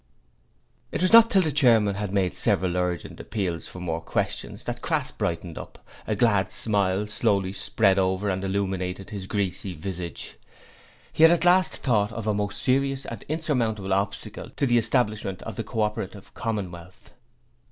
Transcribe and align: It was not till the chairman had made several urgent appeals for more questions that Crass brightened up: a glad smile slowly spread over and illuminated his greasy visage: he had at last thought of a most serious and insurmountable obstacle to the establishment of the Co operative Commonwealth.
It 0.91 1.03
was 1.03 1.13
not 1.13 1.29
till 1.29 1.43
the 1.43 1.51
chairman 1.51 1.93
had 1.93 2.11
made 2.11 2.35
several 2.35 2.75
urgent 2.75 3.19
appeals 3.19 3.67
for 3.67 3.79
more 3.79 4.01
questions 4.01 4.63
that 4.63 4.81
Crass 4.81 5.11
brightened 5.11 5.59
up: 5.59 5.77
a 6.07 6.15
glad 6.15 6.51
smile 6.51 7.05
slowly 7.05 7.53
spread 7.53 7.99
over 7.99 8.27
and 8.27 8.43
illuminated 8.43 9.11
his 9.11 9.27
greasy 9.27 9.75
visage: 9.75 10.37
he 11.13 11.21
had 11.21 11.31
at 11.31 11.45
last 11.45 11.83
thought 11.83 12.11
of 12.13 12.25
a 12.25 12.33
most 12.33 12.59
serious 12.59 13.05
and 13.05 13.21
insurmountable 13.29 13.93
obstacle 13.93 14.49
to 14.49 14.65
the 14.65 14.79
establishment 14.79 15.43
of 15.43 15.55
the 15.55 15.63
Co 15.63 15.81
operative 15.81 16.33
Commonwealth. 16.33 17.13